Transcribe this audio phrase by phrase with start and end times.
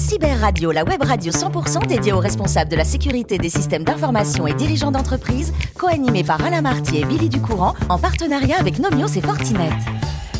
[0.00, 4.46] Cyber Radio, la web radio 100% dédiée aux responsables de la sécurité des systèmes d'information
[4.46, 9.20] et dirigeants d'entreprise, co-animée par Alain Marty et Billy Ducourant, en partenariat avec Nomios et
[9.20, 9.68] Fortinet.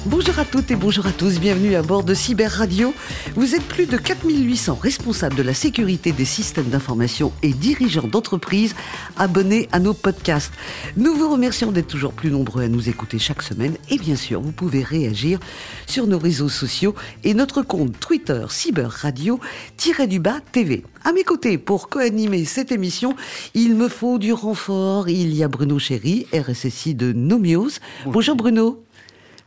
[0.06, 2.94] Bonjour à toutes et bonjour à tous, bienvenue à bord de Cyber Radio.
[3.34, 8.74] Vous êtes plus de 4800 responsables de la sécurité des systèmes d'information et dirigeants d'entreprises
[9.18, 10.54] abonnés à nos podcasts.
[10.96, 14.40] Nous vous remercions d'être toujours plus nombreux à nous écouter chaque semaine et bien sûr,
[14.40, 15.38] vous pouvez réagir
[15.86, 20.82] sur nos réseaux sociaux et notre compte Twitter Cyber Radio-du-bas TV.
[21.04, 23.16] À mes côtés, pour co-animer cette émission,
[23.52, 25.10] il me faut du renfort.
[25.10, 27.80] Il y a Bruno Chéry, RSSI de Nomios.
[28.06, 28.82] bonjour Bruno.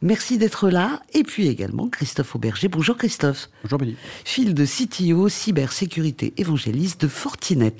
[0.04, 1.02] Merci d'être là.
[1.14, 2.68] Et puis également Christophe Auberger.
[2.68, 3.50] Bonjour Christophe.
[3.64, 3.96] Bonjour Billy.
[4.26, 7.74] Fil de CTO, cybersécurité évangéliste de Fortinet.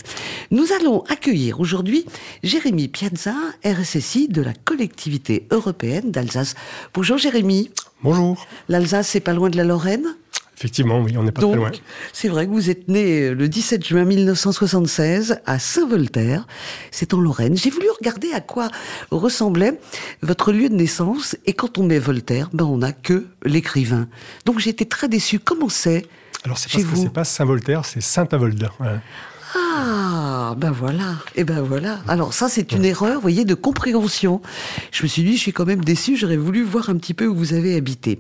[0.50, 2.06] Nous allons accueillir aujourd'hui
[2.42, 6.56] Jérémy Piazza, RSSI de la collectivité européenne d'Alsace.
[6.94, 7.72] Bonjour Jérémy.
[8.04, 8.48] Bonjour.
[8.70, 10.16] L'Alsace, c'est pas loin de la Lorraine?
[10.58, 11.72] Effectivement, oui, on n'est pas très loin.
[12.14, 16.48] C'est vrai que vous êtes né le 17 juin 1976 à Saint-Voltaire,
[16.92, 17.58] c'est en Lorraine.
[17.58, 18.70] J'ai voulu regarder à quoi
[19.12, 19.80] ressemblait
[20.22, 24.08] votre lieu de naissance, et quand on met Voltaire, ben on n'a que l'écrivain.
[24.46, 25.40] Donc j'ai été très déçu.
[25.40, 26.06] Comment c'est
[26.46, 28.70] Alors c'est parce que c'est pas Saint-Voltaire, c'est Saint-Avold.
[29.56, 32.00] Ah, ben voilà, et ben voilà.
[32.08, 34.42] Alors ça, c'est une erreur, vous voyez, de compréhension.
[34.92, 37.28] Je me suis dit, je suis quand même déçu, j'aurais voulu voir un petit peu
[37.28, 38.20] où vous avez habité.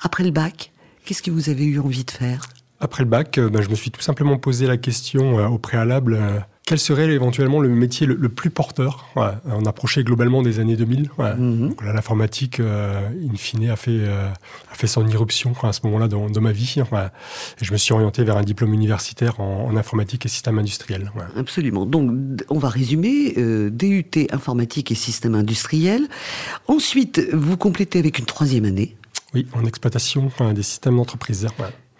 [0.00, 0.71] Après le bac,
[1.04, 2.46] Qu'est-ce que vous avez eu envie de faire?
[2.82, 5.58] Après le bac, euh, ben, je me suis tout simplement posé la question euh, au
[5.58, 9.06] préalable euh, quel serait éventuellement le métier le, plus porteur?
[9.16, 11.10] On approchait globalement des années 2000.
[11.18, 11.74] Mhm.
[11.84, 16.76] L'informatique, in fine, a fait, a fait son irruption à ce moment-là dans, ma vie.
[16.78, 21.10] Et je me suis orienté vers un diplôme universitaire en, informatique et système industriel.
[21.36, 21.84] Absolument.
[21.84, 22.12] Donc,
[22.48, 23.34] on va résumer.
[23.70, 26.06] DUT informatique et système industriel.
[26.68, 28.96] Ensuite, vous complétez avec une troisième année
[29.34, 31.46] oui, en exploitation des systèmes d'entreprise.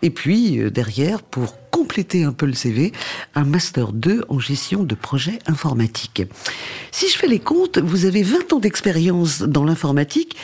[0.02, 2.92] Et puis, euh, derrière, pour compléter un peu le CV,
[3.34, 6.22] un Master 2 en gestion de projets informatiques.
[6.90, 10.36] Si je fais les comptes, vous avez 20 ans d'expérience dans l'informatique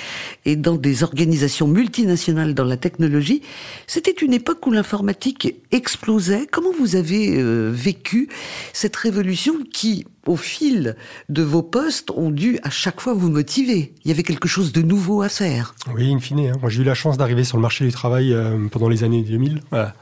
[0.47, 3.43] et dans des organisations multinationales dans la technologie.
[3.87, 6.47] C'était une époque où l'informatique explosait.
[6.51, 8.29] Comment vous avez euh, vécu
[8.73, 10.97] cette révolution qui, au fil
[11.29, 14.73] de vos postes, ont dû à chaque fois vous motiver Il y avait quelque chose
[14.73, 15.75] de nouveau à faire.
[15.95, 16.41] Oui, in fine.
[16.41, 16.53] Hein.
[16.61, 19.23] Moi, j'ai eu la chance d'arriver sur le marché du travail euh, pendant les années
[19.23, 19.63] 2000.
[19.71, 19.95] Voilà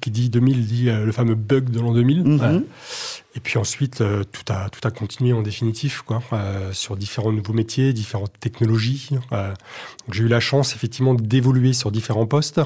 [0.00, 2.24] qui dit 2000 dit euh, le fameux bug de l'an 2000.
[2.24, 2.64] Mhm.
[3.36, 7.32] Et puis ensuite, euh, tout, a, tout a continué en définitif, quoi, euh, sur différents
[7.32, 9.10] nouveaux métiers, différentes technologies.
[10.10, 12.60] j'ai eu la chance, effectivement, d'évoluer sur différents postes,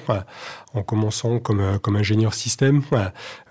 [0.74, 2.82] en commençant comme, comme ingénieur système,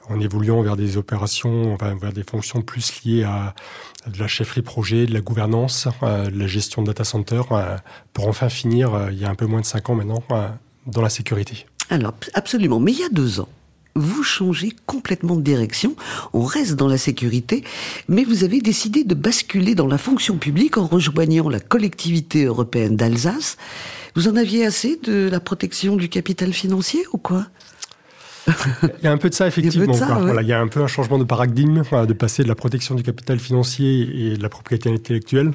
[0.10, 3.54] en évoluant vers des opérations, enfin, vers des fonctions plus liées à,
[4.18, 7.42] la chefferie projet, de la gouvernance, de la gestion de data center,
[8.14, 10.24] pour enfin finir, il y a un peu moins de cinq ans maintenant,
[10.86, 11.66] dans la sécurité.
[11.90, 12.80] Alors, absolument.
[12.80, 13.50] Mais il y a deux ans,
[13.98, 15.96] vous changez complètement de direction.
[16.34, 17.64] On reste dans la sécurité,
[18.08, 22.96] mais vous avez décidé de basculer dans la fonction publique en rejoignant la collectivité européenne
[22.96, 23.58] d'Alsace.
[24.16, 27.48] Vous en aviez assez de la protection du capital financier ou quoi?
[28.48, 29.94] Il y a un peu de ça, effectivement.
[29.94, 33.04] Il y a un peu un changement de paradigme, de passer de la protection du
[33.04, 35.52] capital financier et de la propriété intellectuelle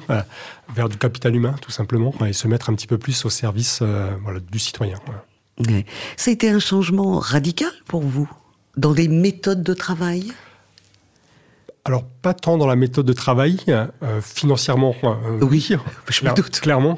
[0.75, 3.79] vers du capital humain, tout simplement, et se mettre un petit peu plus au service
[3.81, 4.11] euh,
[4.51, 4.97] du citoyen.
[6.17, 8.29] Ça a été un changement radical pour vous
[8.77, 10.31] dans les méthodes de travail?
[11.85, 14.95] Alors, pas tant dans la méthode de travail, euh, financièrement.
[15.03, 15.69] Euh, oui,
[16.09, 16.59] je me doute.
[16.61, 16.97] Clairement.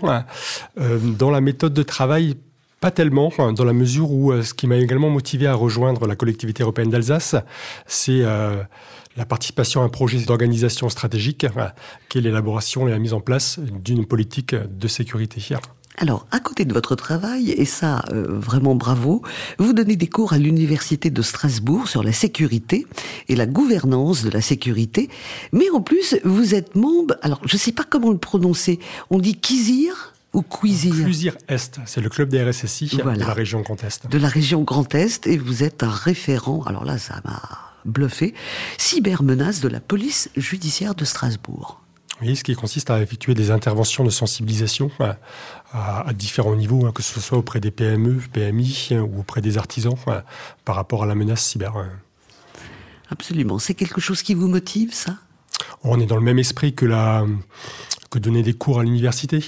[0.79, 2.35] Euh, dans la méthode de travail,
[2.85, 6.61] pas tellement, dans la mesure où ce qui m'a également motivé à rejoindre la collectivité
[6.61, 7.35] européenne d'Alsace,
[7.87, 11.47] c'est la participation à un projet d'organisation stratégique,
[12.09, 15.41] qui est l'élaboration et la mise en place d'une politique de sécurité.
[15.97, 19.23] Alors, à côté de votre travail, et ça, euh, vraiment bravo,
[19.57, 22.85] vous donnez des cours à l'Université de Strasbourg sur la sécurité
[23.29, 25.09] et la gouvernance de la sécurité.
[25.53, 28.77] Mais en plus, vous êtes membre, alors je ne sais pas comment le prononcer,
[29.09, 33.61] on dit Kizir ou Cuisir Cuisir Est, c'est le club des RSSI de la région
[33.61, 34.07] Grand Est.
[34.07, 37.41] De la région Grand Est, et vous êtes un référent, alors là, ça m'a
[37.85, 38.33] bluffé,
[38.77, 41.81] cybermenace de la police judiciaire de Strasbourg.
[42.21, 44.91] Oui, ce qui consiste à effectuer des interventions de sensibilisation
[45.73, 49.57] à, différents niveaux, hein, que ce soit auprès des PME, PMI hein, ou auprès des
[49.57, 49.95] artisans,
[50.65, 51.77] par rapport à la menace cyber.
[51.77, 51.89] Hein.
[53.09, 53.59] Absolument.
[53.59, 55.17] C'est quelque chose qui vous motive, ça?
[55.83, 57.25] On est dans le même esprit que, la,
[58.15, 59.39] que donner des cours à l'université.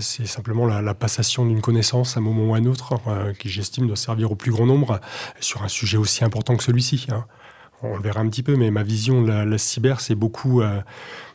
[0.00, 2.94] C'est simplement la, passation d'une connaissance à un moment ou à un autre,
[3.38, 5.00] qui j'estime doit servir au plus grand nombre
[5.40, 7.06] sur un sujet aussi important que celui-ci
[7.84, 10.80] on le verra un petit peu, mais ma vision de la, cyber, c'est beaucoup euh,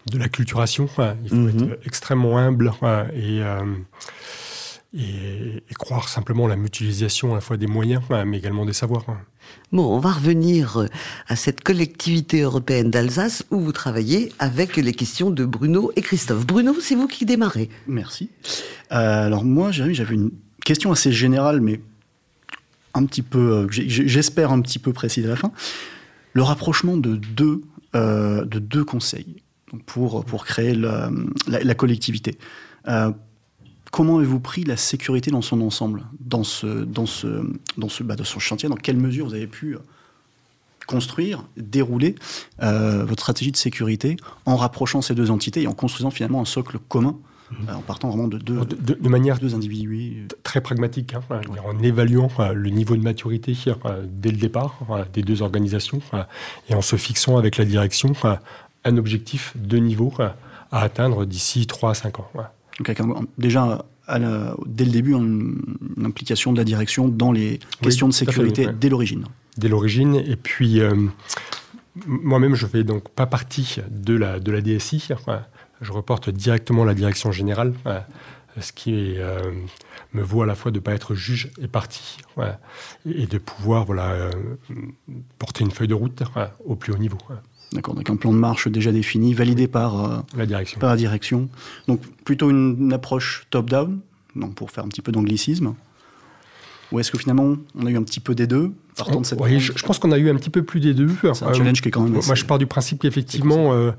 [0.08, 0.90] de la culturation.
[1.24, 1.74] Il faut mhm.
[1.74, 2.72] être extrêmement humble
[3.14, 3.42] et,
[4.98, 9.06] et, croire simplement la mutualisation à la fois des moyens, mais également des savoirs.
[9.72, 10.88] Bon, on va revenir euh,
[11.28, 16.46] à cette collectivité européenne d'Alsace où vous travaillez avec les questions de Bruno et Christophe.
[16.46, 17.70] Bruno, c'est vous qui démarrez.
[17.88, 18.30] Merci.
[18.92, 20.32] Euh, alors moi, Jérémy, j'avais une
[20.66, 21.80] question assez générale, mais
[22.94, 25.52] un petit peu, euh, j'espère un petit peu précise à la fin.
[26.34, 27.64] Le rapprochement de deux,
[27.94, 29.38] de deux conseils
[29.88, 32.38] pour, pour créer la, collectivité
[33.92, 37.46] comment avez-vous pris la sécurité dans son ensemble, dans ce, dans ce,
[37.78, 38.70] dans ce, bah, chantier?
[38.70, 39.80] Dans quelle mesure vous avez pu euh,
[40.88, 42.16] construire, dérouler
[42.62, 46.46] euh, votre stratégie de sécurité en rapprochant ces deux entités et en construisant finalement un
[46.46, 47.18] socle commun
[47.52, 47.70] mhm.
[47.70, 51.22] euh, en partant vraiment de deux, de, manière deux individus très pragmatique, hein,
[51.66, 53.56] en évaluant le niveau de maturité
[54.06, 54.80] dès le départ
[55.14, 56.02] des deux organisations
[56.70, 58.14] et en se fixant avec la direction
[58.86, 60.14] un objectif de niveau
[60.72, 62.32] à atteindre d'ici 3 à 5 ans.
[62.80, 63.86] Donc déjà
[64.66, 65.62] dès le début une,
[66.04, 69.26] implication de la direction dans les questions de sécurité dès l'origine.
[69.58, 70.96] Dès l'origine, et puis euh,
[72.06, 75.10] moi-même je fais donc pas partie de la, de la DSI,
[75.82, 77.74] je reporte directement la direction générale,
[78.60, 79.40] ce qui euh,
[80.14, 82.18] me vaut à la fois de ne pas être juge et parti,
[83.06, 84.32] et de pouvoir voilà, euh,
[85.38, 86.24] porter une feuille de route
[86.66, 87.20] au plus haut niveau.
[87.72, 90.80] D'accord, donc un plan de marche déjà défini, validé par, euh, la, direction.
[90.80, 91.50] par la direction.
[91.88, 94.00] Donc plutôt une, approche top-down,
[94.56, 95.76] pour faire un petit peu d'anglicisme.
[96.92, 99.40] Ou est-ce que finalement on a eu un petit peu des deux partant de cette
[99.60, 101.16] je, pense qu'on a eu un petit peu plus des deux.
[101.34, 102.14] C'est un challenge qui est quand même.
[102.14, 103.92] Moi, je pars du principe qu'effectivement, euh,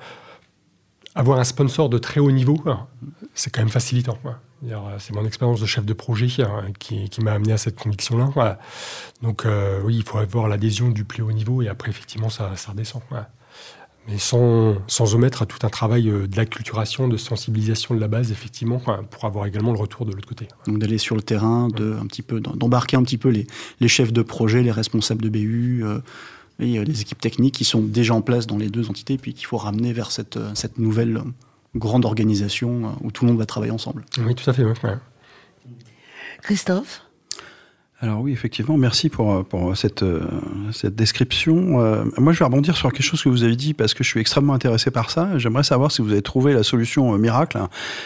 [1.14, 2.60] avoir un sponsor de très haut niveau,
[3.34, 4.18] c'est quand même facilitant.
[4.98, 6.26] C'est mon expérience de chef de projet
[6.80, 8.58] qui, m'a amené à cette conviction-là.
[9.22, 9.46] Donc
[9.84, 13.02] oui, il faut avoir l'adhésion du plus haut niveau et après, effectivement, ça, ça redescend
[14.10, 18.32] mais sans, sans omettre tout un travail euh, de l'acculturation, de sensibilisation de la base,
[18.32, 20.48] effectivement, pour avoir également le retour de l'autre côté.
[20.66, 23.46] Donc d'aller sur le terrain, de, un petit peu, d'embarquer un petit peu les,
[23.78, 26.00] les, chefs de projet, les responsables de BU, euh,
[26.58, 29.32] et euh, les équipes techniques qui sont déjà en place dans les deux entités, puis
[29.32, 31.22] qu'il faut ramener vers cette, cette nouvelle
[31.76, 34.04] grande organisation où tout le monde va travailler ensemble.
[34.18, 34.64] Oui, tout à fait.
[36.42, 37.02] Christophe?
[38.02, 40.22] Alors oui, effectivement, merci pour, pour cette, euh,
[40.72, 41.82] cette description.
[41.82, 44.08] Euh, moi, je vais rebondir sur quelque chose que vous avez dit parce que je
[44.08, 45.36] suis extrêmement intéressé par ça.
[45.36, 47.58] J'aimerais savoir si vous avez trouvé la solution euh, miracle.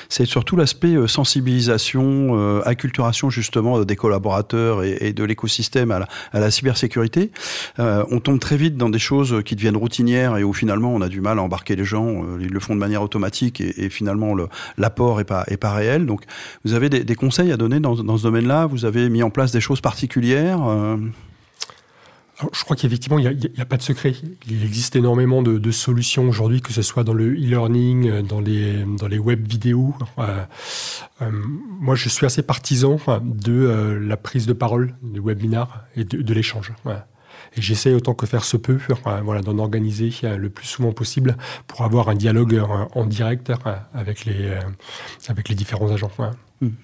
[0.08, 7.30] C'est surtout l'aspect sensibilisation, acculturation justement des collaborateurs et, de l'écosystème à la, cybersécurité.
[7.78, 11.08] on tombe très vite dans des choses qui deviennent routinières et où finalement on a
[11.08, 12.24] du mal à embarquer les gens.
[12.40, 14.36] Ils le font de manière automatique et, finalement
[14.78, 16.06] l'apport est pas, est pas réel.
[16.06, 16.22] Donc,
[16.64, 18.66] vous avez des, conseils à donner dans ce domaine-là?
[18.66, 20.96] Vous avez mis en place des choses particulière euh
[22.52, 24.12] je crois qu'effectivement, il n'y a, pas de secret.
[24.48, 28.84] Il existe énormément de, solutions aujourd'hui, que ce soit dans le e-learning, euh, dans les,
[28.98, 29.94] dans les web vidéos.
[30.18, 30.44] Euh,
[31.30, 36.72] moi, je suis assez partisan de la prise de parole, du webinar et de, l'échange.
[37.56, 38.80] Et j'essaie autant que faire se peut
[39.22, 41.36] voilà, d'en organiser le plus souvent possible
[41.68, 42.60] pour avoir un dialogue
[42.94, 43.52] en direct
[43.94, 44.58] avec les,
[45.28, 46.10] avec les différents agents.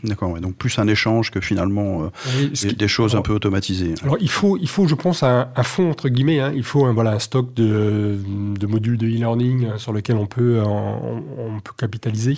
[0.04, 3.94] D'accord, donc plus un échange que finalement euh, des, choses un peu automatisées.
[4.02, 6.52] Alors il faut, il faut je pense, un, un fond, entre guillemets, hein.
[6.54, 8.18] il faut un, voilà, un stock de,
[8.58, 12.36] de modules de e-learning euh, sur lequel on peut, on, peut capitaliser.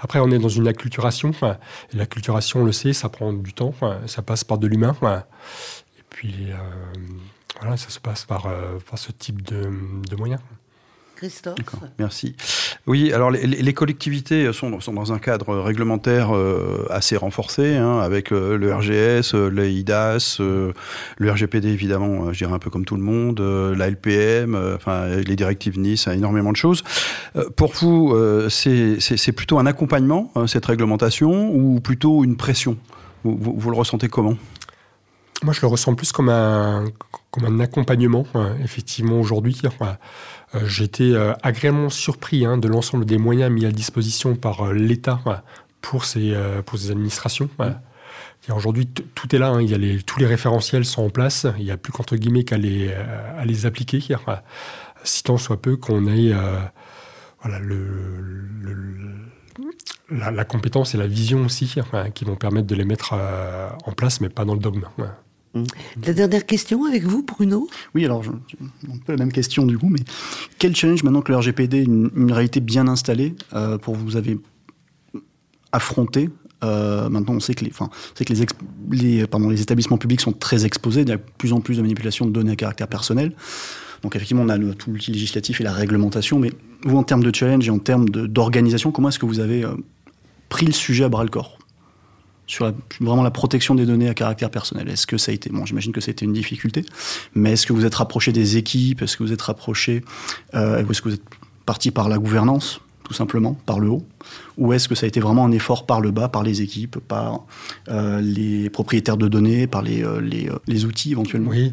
[0.00, 3.74] Après, on est dans une acculturation, et l'acculturation, on le sait, ça prend du temps,
[4.06, 4.96] ça passe par de l'humain.
[5.02, 6.54] Et puis, euh,
[7.60, 8.48] voilà, ça se passe par,
[8.88, 9.70] par ce type de,
[10.08, 10.40] de moyens.
[11.18, 11.58] Christophe.
[11.98, 12.36] Merci.
[12.88, 18.56] Oui, alors les, collectivités sont, dans un cadre réglementaire euh, assez renforcé, hein, avec euh,
[18.56, 23.02] le RGS, euh, le IDAS, le RGPD évidemment, je dirais un peu comme tout le
[23.02, 26.82] monde, la LPM, enfin les directives Nice, énormément de choses.
[27.56, 28.16] pour vous,
[28.48, 32.78] c'est plutôt un accompagnement, hein, cette réglementation, ou plutôt une pression?
[33.22, 34.36] Vous, vous, le ressentez comment?
[35.42, 36.86] Moi, je le ressens plus comme un,
[37.30, 38.26] comme un accompagnement,
[38.62, 39.60] effectivement, aujourd'hui.
[40.54, 44.62] Euh, j'ai été euh, agréablement surpris hein, de l'ensemble des moyens mis à disposition par
[44.62, 45.20] euh, l'État
[45.80, 46.34] pour ces,
[46.66, 47.48] pour ces administrations.
[48.50, 49.48] Aujourd'hui, tout est là.
[49.48, 49.62] Hein.
[49.62, 51.46] Il y a les, tous les référentiels sont en place.
[51.58, 54.02] Il n'y a plus qu'entre guillemets qu'à les, à les appliquer.
[55.04, 56.32] Si tant soit peu qu'on ait
[57.42, 58.64] voilà, le,
[60.10, 61.74] la, compétence et la vision aussi
[62.14, 63.14] qui vont permettre de les mettre
[63.84, 64.86] en place, mais pas dans le dogme.
[65.54, 65.62] Mm.
[66.06, 67.68] La dernière question avec vous, Bruno?
[67.94, 70.00] Oui, alors, un peu la même question du coup, mais
[70.58, 74.38] quel challenge maintenant que le RGPD est une, réalité bien installée euh, pour vous avez
[75.72, 76.30] affronté
[76.64, 78.46] euh, maintenant, on sait que, les, enfin, que les,
[79.18, 81.02] les, pardon, les établissements publics sont très exposés.
[81.02, 83.32] Il y a de plus en plus de manipulation de données à caractère personnel.
[84.02, 86.38] Donc, effectivement, on a le, tout l'outil législatif et la réglementation.
[86.38, 86.52] Mais
[86.82, 89.74] vous, en termes de challenge et en termes d'organisation, comment est-ce que vous avez euh,
[90.48, 91.57] pris le sujet à bras le corps?
[92.48, 94.88] Sur la, vraiment la protection des données à caractère personnel.
[94.88, 96.84] Est-ce que ça a été, bon, j'imagine que c'était une difficulté,
[97.34, 99.02] mais est-ce que vous êtes rapproché des équipes?
[99.02, 100.02] Est-ce que vous êtes rapproché,
[100.54, 101.22] euh, est-ce que vous êtes
[101.66, 104.04] parti par la gouvernance, tout simplement, par le haut?
[104.56, 106.98] Ou est-ce que ça a été vraiment un effort par le bas, par les équipes,
[106.98, 107.44] par
[107.88, 111.50] euh, les propriétaires de données, par les, euh, les, euh, les outils éventuellement?
[111.50, 111.72] Oui,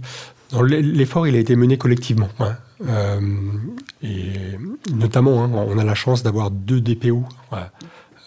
[0.62, 2.30] l'effort, il a été mené collectivement.
[2.86, 3.22] Euh,
[4.04, 4.58] et
[4.94, 7.24] notamment, hein, on a la chance d'avoir deux DPO.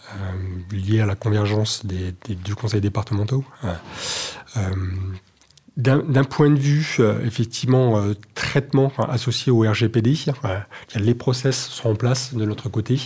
[0.09, 3.45] Euh, lié à la convergence des, des deux conseils départementaux.
[3.63, 4.73] Euh,
[5.79, 10.59] d'un point de vue, euh, effectivement, euh, traitement associé au RGPD, euh,
[10.95, 12.99] les process sont en place de l'autre côté.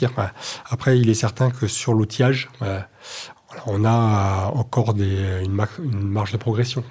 [0.70, 2.50] Après, il est certain que sur l'outillage,
[3.68, 5.52] on a encore une,
[5.94, 6.84] marge de progression.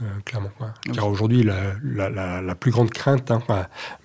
[0.00, 0.50] Euh, clairement.
[0.92, 3.42] Car aujourd'hui, la, la, la, plus grande crainte, hein,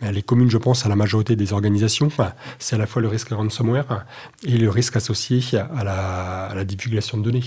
[0.02, 2.10] elle est commune, je pense, à la majorité des organisations,
[2.58, 4.06] c'est à la fois le risque ransomware
[4.44, 7.44] et le risque associé à la, à la divulgation de données.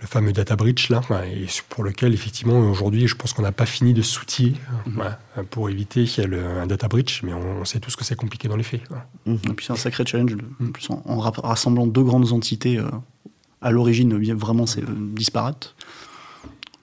[0.00, 3.64] Le fameux data breach, là, et pour lequel, effectivement, aujourd'hui, je pense qu'on n'a pas
[3.64, 4.56] fini de s'outiller
[4.88, 5.44] mm-hmm.
[5.44, 8.64] pour éviter le, un data breach, mais on, sait tous que c'est compliqué dans les
[8.64, 8.82] faits.
[9.26, 9.50] Mm-hmm.
[9.50, 10.36] Et puis c'est un sacré challenge,
[10.90, 12.90] en, en, rassemblant deux grandes entités, euh,
[13.62, 15.74] à l'origine, vraiment, c'est euh, disparate.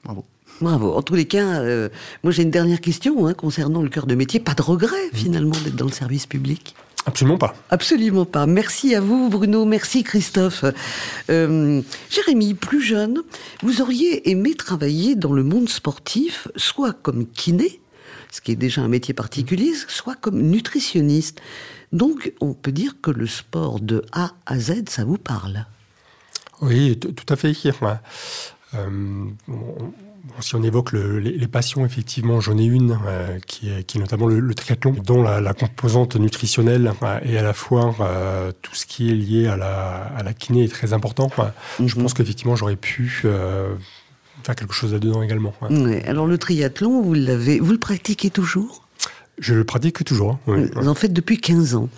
[0.03, 0.25] Bravo.
[0.59, 0.93] Bravo.
[0.93, 1.89] En tous les cas, euh,
[2.23, 4.39] moi j'ai une dernière question hein, concernant le cœur de métier.
[4.39, 6.75] Pas de regret finalement d'être dans le service public?
[7.05, 7.55] Absolument pas.
[7.71, 8.45] Absolument pas.
[8.45, 9.65] Merci à vous, Bruno.
[9.65, 10.65] Merci, Christophe.
[11.31, 11.81] Euh,
[12.11, 13.23] Jérémy, plus jeune,
[13.63, 17.81] vous auriez aimé travailler dans le monde sportif, soit comme kiné,
[18.31, 21.41] ce qui est déjà un métier particulier, soit comme nutritionniste.
[21.91, 25.65] Donc, on peut dire que le sport de A à Z, ça vous parle?
[26.61, 27.53] Oui, tout à fait.
[28.73, 29.25] Euh,
[30.39, 33.97] si on évoque le, les, les, passions, effectivement, j'en ai une euh, qui, est, qui,
[33.97, 37.95] est, notamment le, le triathlon, dont la, la, composante nutritionnelle euh, et à la fois
[37.99, 41.27] euh, tout ce qui est lié à la, à la kiné est très important.
[41.37, 41.87] Mm -hmm.
[41.87, 43.75] Je pense qu'effectivement, j'aurais pu euh,
[44.43, 45.53] faire quelque chose là-dedans également.
[45.61, 46.03] Ouais.
[46.05, 48.87] Alors le triathlon, vous l'avez, vous le pratiquez toujours?
[49.39, 50.37] Je le pratique toujours.
[50.47, 50.69] Oui.
[50.75, 51.89] Vous en faites depuis 15 ans.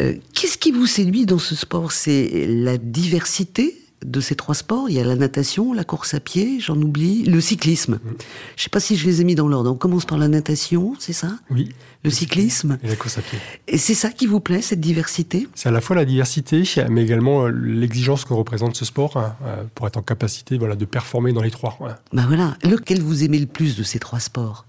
[0.00, 1.90] Euh, Qu'est-ce qui vous séduit dans ce sport?
[1.92, 3.64] C'est la diversité
[4.04, 7.24] de ces trois sports, il y a la natation, la course à pied, j'en oublie,
[7.24, 7.94] le cyclisme.
[7.94, 8.00] Mmh.
[8.04, 9.72] Je ne sais pas si je les ai mis dans l'ordre.
[9.72, 11.38] On commence par la natation, c'est ça?
[11.50, 11.70] Oui.
[12.04, 12.78] Le cyclisme.
[12.82, 13.38] Et la course à pied.
[13.66, 15.48] Et c'est ça qui vous plaît, cette diversité?
[15.54, 19.34] C'est à la fois la diversité, mais également l'exigence que représente ce sport hein,
[19.74, 21.76] pour être en capacité voilà, de performer dans les trois.
[21.80, 22.00] Voilà.
[22.12, 22.56] Ben voilà.
[22.62, 24.66] Lequel vous aimez le plus de ces trois sports?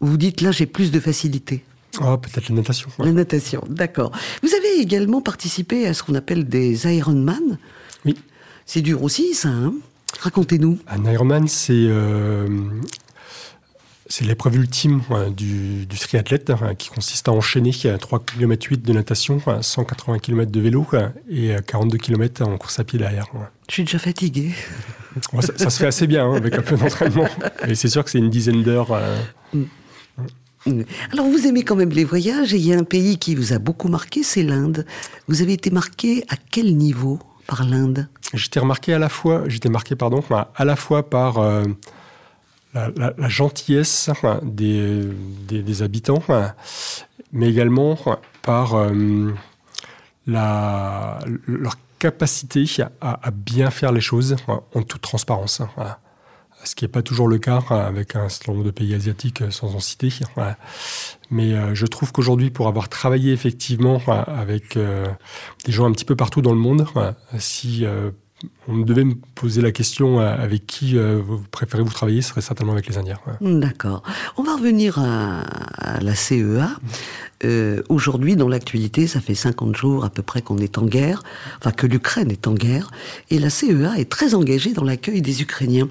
[0.00, 1.64] Vous vous dites là, j'ai plus de facilité.
[2.02, 2.90] Oh, peut-être la natation.
[2.98, 3.06] Ouais.
[3.06, 4.12] La natation, d'accord.
[4.42, 7.58] Vous avez également participé à ce qu'on appelle des Ironman.
[8.06, 8.16] Oui.
[8.64, 9.48] C'est dur aussi, ça.
[9.48, 9.74] Hein
[10.20, 10.78] Racontez-nous.
[10.88, 12.48] Un Ironman, c'est euh,
[14.08, 18.82] c'est l'épreuve ultime ouais, du, du, triathlète hein, qui consiste à enchaîner 3 km 8
[18.82, 20.86] de natation, 180 km de vélo
[21.28, 23.26] et 42 km en course à pied derrière.
[23.68, 24.52] Je suis déjà fatigué.
[25.32, 27.28] Ouais, ça, ça, se fait assez bien hein, avec un peu d'entraînement.
[27.68, 28.92] Et c'est sûr que c'est une dizaine d'heures.
[28.92, 29.18] Euh,
[29.54, 29.64] mm.
[31.12, 33.52] Alors vous aimez quand même les voyages et il y a un pays qui vous
[33.52, 34.84] a beaucoup marqué, c'est l'Inde.
[35.28, 37.20] Vous avez été marqué à quel niveau?
[37.46, 40.22] Par l'Inde J'étais remarqué à la fois, j'étais marqué pardon,
[40.54, 41.64] à la fois par euh,
[42.74, 44.10] la, gentillesse
[44.42, 45.04] des,
[45.48, 46.22] des, habitants,
[47.32, 47.96] mais également
[48.42, 49.32] par euh,
[50.26, 52.64] leur capacité
[53.00, 54.36] à, bien faire les choses
[54.74, 55.62] en toute transparence.
[56.66, 59.74] Ce qui n'est pas toujours le cas avec un certain nombre de pays asiatiques sans
[59.74, 60.10] en citer.
[61.30, 65.06] Mais euh, je trouve qu'aujourd'hui, pour avoir travaillé effectivement avec euh,
[65.64, 66.86] des gens un petit peu partout dans le monde,
[67.38, 68.10] si euh,
[68.68, 72.74] on devait me poser la question avec qui vous préférez vous travailler, ce serait certainement
[72.74, 73.18] avec les Indiens.
[73.40, 74.02] D'accord.
[74.36, 76.68] On va revenir à la CEA.
[77.44, 81.22] Euh, Aujourd'hui, dans l'actualité, ça fait 50 jours à peu près qu'on est en guerre,
[81.58, 82.90] enfin que l'Ukraine est en guerre,
[83.30, 85.88] et la CEA est très engagée dans l'accueil des Ukrainiens.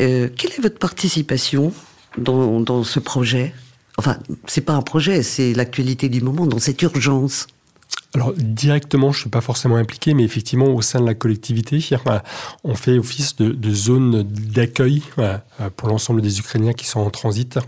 [0.00, 1.72] Euh, quelle est votre participation
[2.18, 3.54] dans, dans ce projet?
[3.98, 7.46] Enfin, c'est pas un projet, c'est l'actualité du moment, dans cette urgence.
[8.14, 11.82] Alors directement, je ne suis pas forcément impliqué, mais effectivement, au sein de la collectivité,
[12.64, 15.02] on fait office de, zone d'accueil
[15.76, 17.58] pour l'ensemble des Ukrainiens qui sont en transit,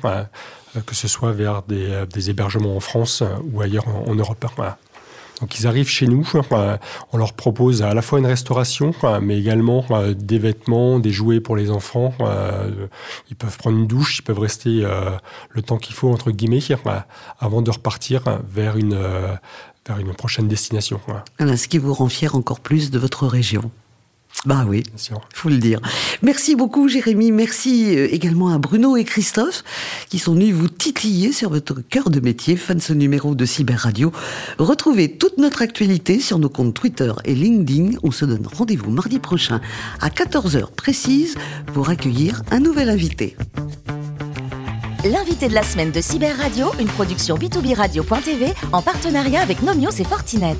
[0.86, 3.22] que ce soit vers des, hébergements en France
[3.52, 4.44] ou ailleurs en, Europe.
[4.56, 4.76] Voilà.
[5.40, 6.30] Donc ils arrivent chez nous,
[7.12, 9.84] on leur propose à la fois une restauration, mais également
[10.14, 12.14] des vêtements, des jouets pour les enfants.
[13.30, 14.86] Ils peuvent prendre une douche, ils peuvent rester
[15.50, 16.60] le temps qu'il faut, entre guillemets,
[17.40, 18.96] avant de repartir vers une,
[19.86, 21.00] vers une prochaine destination.
[21.06, 21.56] Voilà.
[21.56, 23.70] ce qui vous rend fier encore plus de votre région.
[24.46, 25.80] Bah oui, il faut le dire.
[26.20, 29.64] Merci beaucoup Jérémy, merci euh, également à Bruno et Christophe
[30.10, 33.78] qui sont venus vous titiller sur votre cœur de métier, fan ce numéro de Cyber
[33.78, 34.12] Radio.
[34.58, 37.96] Retrouvez toute notre actualité sur nos comptes Twitter et LinkedIn.
[38.02, 39.62] On se donne rendez-vous mardi prochain
[40.02, 41.36] à 14h précise
[41.72, 43.36] pour accueillir un nouvel invité.
[45.04, 49.90] L'invité de la semaine de Cyber Radio, une production b2b radio.tv en partenariat avec Nomios
[49.90, 50.56] et Fortinet.